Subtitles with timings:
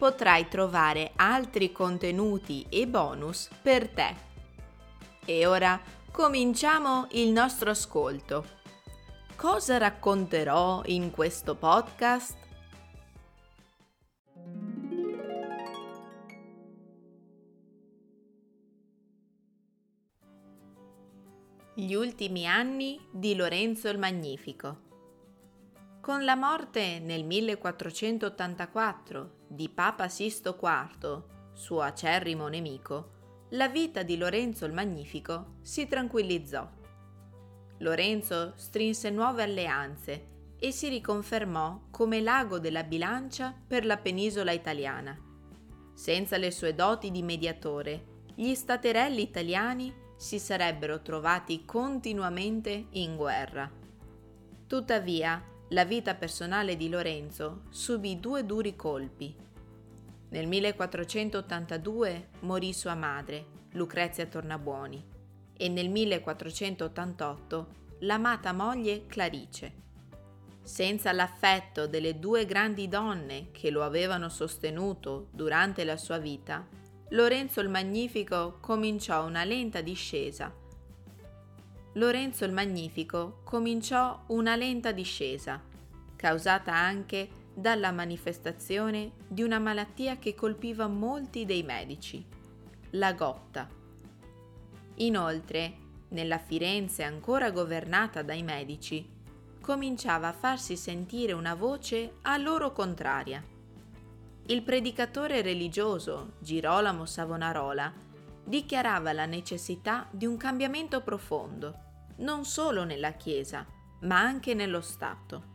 [0.00, 4.16] potrai trovare altri contenuti e bonus per te.
[5.26, 5.78] E ora
[6.10, 8.46] cominciamo il nostro ascolto.
[9.36, 12.38] Cosa racconterò in questo podcast?
[21.74, 24.78] Gli ultimi anni di Lorenzo il Magnifico.
[26.00, 31.22] Con la morte nel 1484 di Papa Sisto IV,
[31.52, 33.18] suo acerrimo nemico,
[33.50, 36.70] la vita di Lorenzo il Magnifico si tranquillizzò.
[37.78, 45.18] Lorenzo strinse nuove alleanze e si riconfermò come l'ago della bilancia per la penisola italiana.
[45.94, 53.68] Senza le sue doti di mediatore, gli staterelli italiani si sarebbero trovati continuamente in guerra.
[54.68, 55.42] Tuttavia,
[55.72, 59.34] la vita personale di Lorenzo subì due duri colpi.
[60.30, 65.04] Nel 1482 morì sua madre, Lucrezia Tornabuoni,
[65.56, 67.66] e nel 1488
[68.00, 69.78] l'amata moglie Clarice.
[70.62, 76.66] Senza l'affetto delle due grandi donne che lo avevano sostenuto durante la sua vita,
[77.10, 80.52] Lorenzo il Magnifico cominciò una lenta discesa.
[81.94, 85.60] Lorenzo il Magnifico cominciò una lenta discesa,
[86.16, 92.24] causata anche dalla manifestazione di una malattia che colpiva molti dei medici,
[92.90, 93.68] la gotta.
[94.96, 95.76] Inoltre,
[96.08, 99.08] nella Firenze ancora governata dai medici,
[99.60, 103.42] cominciava a farsi sentire una voce a loro contraria
[104.50, 107.92] il predicatore religioso Girolamo Savonarola
[108.42, 111.89] dichiarava la necessità di un cambiamento profondo,
[112.20, 113.66] non solo nella Chiesa,
[114.00, 115.48] ma anche nello Stato.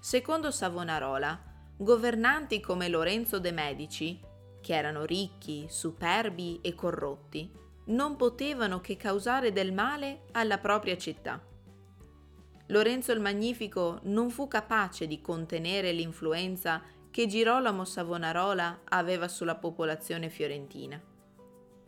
[0.00, 1.40] Secondo Savonarola,
[1.76, 4.20] governanti come Lorenzo de' Medici,
[4.60, 7.50] che erano ricchi, superbi e corrotti,
[7.86, 11.42] non potevano che causare del male alla propria città.
[12.68, 20.30] Lorenzo il Magnifico non fu capace di contenere l'influenza che Girolamo Savonarola aveva sulla popolazione
[20.30, 21.00] fiorentina.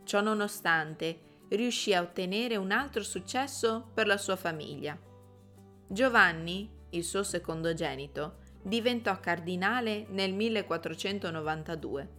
[0.03, 1.19] Ciò nonostante,
[1.49, 4.97] riuscì a ottenere un altro successo per la sua famiglia.
[5.87, 12.09] Giovanni, il suo secondogenito, diventò cardinale nel 1492,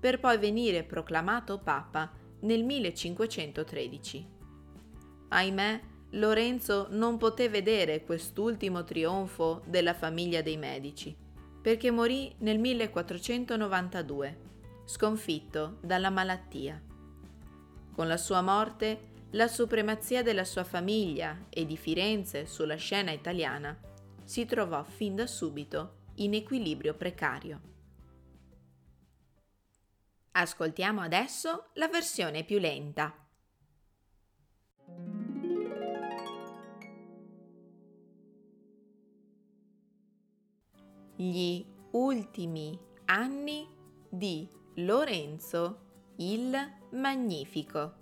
[0.00, 2.10] per poi venire proclamato papa
[2.40, 4.28] nel 1513.
[5.28, 5.80] Ahimè,
[6.12, 11.26] Lorenzo non poté vedere quest'ultimo trionfo della famiglia dei Medici
[11.60, 14.38] perché morì nel 1492,
[14.86, 16.80] sconfitto dalla malattia.
[17.98, 23.76] Con la sua morte, la supremazia della sua famiglia e di Firenze sulla scena italiana
[24.22, 27.60] si trovò fin da subito in equilibrio precario.
[30.30, 33.12] Ascoltiamo adesso la versione più lenta.
[41.16, 43.66] gli ultimi anni
[44.08, 45.87] di Lorenzo
[46.20, 46.52] il
[46.90, 47.92] Magnifico.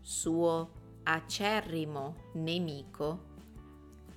[0.00, 0.70] suo
[1.02, 3.24] acerrimo nemico,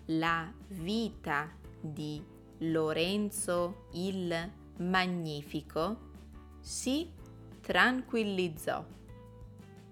[0.05, 2.23] la vita di
[2.59, 6.11] Lorenzo il Magnifico
[6.61, 7.11] si
[7.59, 8.95] tranquillizzò.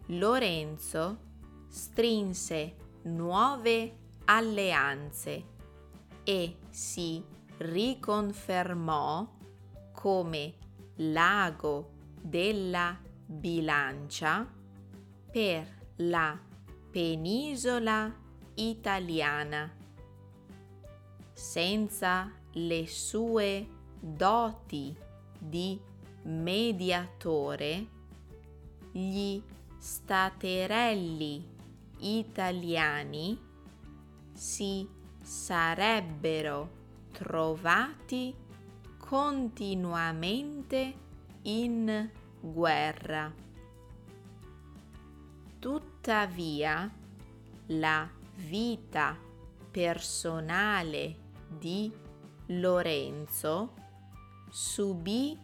[0.07, 1.17] Lorenzo
[1.67, 5.51] strinse nuove alleanze
[6.23, 7.23] e si
[7.57, 9.27] riconfermò
[9.91, 10.53] come
[10.95, 11.91] l'ago
[12.21, 14.51] della bilancia
[15.31, 15.67] per
[15.97, 16.39] la
[16.91, 18.13] penisola
[18.55, 19.73] italiana.
[21.31, 23.67] Senza le sue
[23.99, 24.95] doti
[25.39, 25.79] di
[26.23, 27.87] mediatore,
[28.91, 29.41] gli
[29.83, 31.45] staterelli
[31.97, 33.37] italiani
[34.31, 34.87] si
[35.21, 36.69] sarebbero
[37.11, 38.33] trovati
[38.97, 40.93] continuamente
[41.41, 42.09] in
[42.39, 43.29] guerra.
[45.59, 46.89] Tuttavia,
[47.65, 49.17] la vita
[49.69, 51.15] personale
[51.45, 51.91] di
[52.45, 53.73] Lorenzo
[54.49, 55.37] subì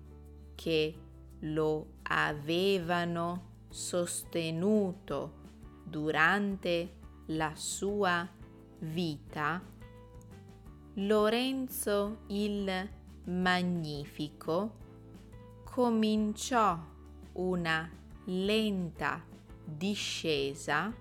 [0.55, 0.95] che
[1.39, 5.41] lo avevano sostenuto
[5.83, 8.27] durante la sua
[8.79, 9.61] vita,
[10.95, 12.89] Lorenzo il
[13.25, 14.75] Magnifico
[15.63, 16.77] cominciò
[17.33, 17.89] una
[18.25, 19.23] lenta
[19.63, 20.93] discesa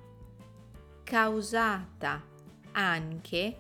[1.03, 2.23] causata
[2.73, 3.59] anche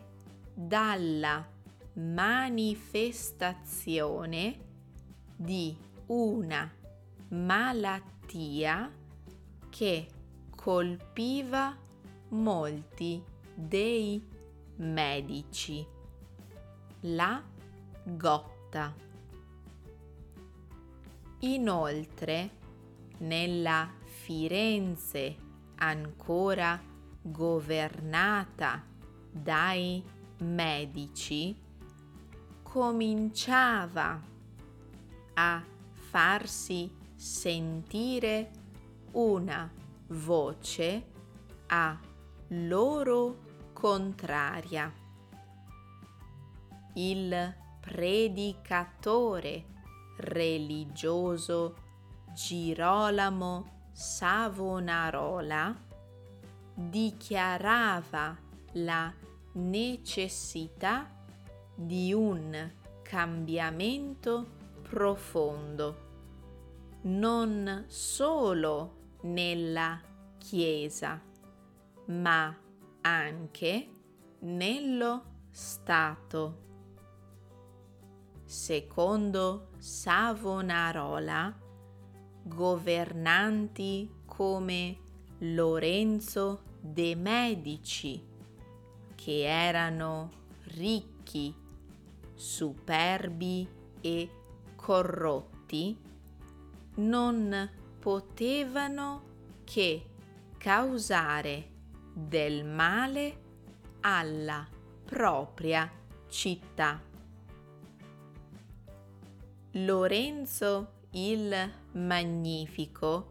[0.54, 1.51] dalla
[1.94, 4.58] manifestazione
[5.36, 6.72] di una
[7.28, 8.90] malattia
[9.68, 10.06] che
[10.54, 11.76] colpiva
[12.28, 13.22] molti
[13.54, 14.24] dei
[14.76, 15.86] medici
[17.00, 17.42] la
[18.04, 18.94] gotta.
[21.40, 22.50] Inoltre,
[23.18, 25.36] nella Firenze
[25.76, 26.80] ancora
[27.20, 28.84] governata
[29.30, 30.02] dai
[30.38, 31.54] medici,
[32.72, 34.18] cominciava
[35.34, 38.50] a farsi sentire
[39.10, 39.70] una
[40.06, 41.06] voce
[41.66, 42.00] a
[42.48, 43.40] loro
[43.74, 44.90] contraria.
[46.94, 49.64] Il predicatore
[50.16, 51.76] religioso
[52.32, 55.76] Girolamo Savonarola
[56.74, 58.34] dichiarava
[58.72, 59.12] la
[59.52, 61.20] necessità
[61.86, 62.70] di un
[63.02, 64.46] cambiamento
[64.82, 65.96] profondo,
[67.02, 70.00] non solo nella
[70.38, 71.20] Chiesa,
[72.06, 72.56] ma
[73.00, 73.88] anche
[74.40, 76.60] nello Stato.
[78.44, 81.58] Secondo Savonarola,
[82.42, 84.98] governanti come
[85.38, 88.22] Lorenzo de Medici,
[89.14, 90.30] che erano
[90.74, 91.54] ricchi,
[92.42, 93.68] superbi
[94.00, 94.30] e
[94.74, 95.96] corrotti,
[96.96, 99.22] non potevano
[99.62, 100.06] che
[100.58, 101.68] causare
[102.12, 103.40] del male
[104.00, 104.66] alla
[105.04, 105.88] propria
[106.28, 107.00] città.
[109.70, 113.30] Lorenzo il Magnifico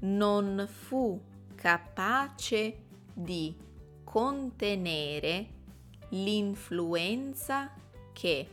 [0.00, 1.20] non fu
[1.54, 3.54] capace di
[4.04, 5.48] contenere
[6.10, 7.70] l'influenza
[8.18, 8.48] che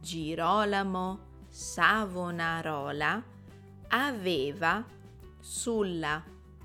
[0.00, 3.22] Girolamo Savonarola
[3.86, 4.84] aveva
[5.38, 6.20] sulla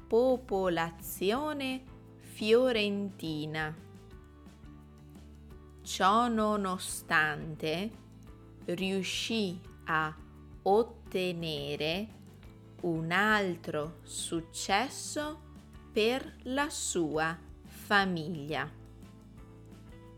[0.08, 1.84] popolazione
[2.18, 3.72] fiorentina.
[5.84, 7.92] Ciò nonostante
[8.66, 10.12] riuscì a
[10.64, 12.08] ottenere
[12.82, 15.42] un altro successo
[15.92, 18.68] per la sua famiglia.